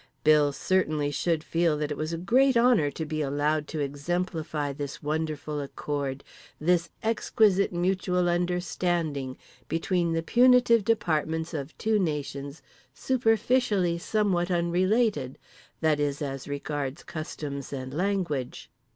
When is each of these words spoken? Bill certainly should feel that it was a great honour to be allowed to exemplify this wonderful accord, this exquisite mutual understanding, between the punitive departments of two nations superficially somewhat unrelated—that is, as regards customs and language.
Bill 0.23 0.51
certainly 0.51 1.11
should 1.11 1.43
feel 1.43 1.77
that 1.77 1.91
it 1.91 1.95
was 1.95 2.11
a 2.11 2.17
great 2.17 2.57
honour 2.57 2.89
to 2.89 3.05
be 3.05 3.21
allowed 3.21 3.67
to 3.67 3.81
exemplify 3.81 4.73
this 4.73 5.03
wonderful 5.03 5.61
accord, 5.61 6.23
this 6.59 6.89
exquisite 7.03 7.71
mutual 7.71 8.27
understanding, 8.27 9.37
between 9.67 10.13
the 10.13 10.23
punitive 10.23 10.83
departments 10.83 11.53
of 11.53 11.77
two 11.77 11.99
nations 11.99 12.63
superficially 12.95 13.99
somewhat 13.99 14.49
unrelated—that 14.49 15.99
is, 15.99 16.19
as 16.19 16.47
regards 16.47 17.03
customs 17.03 17.71
and 17.71 17.93
language. 17.93 18.71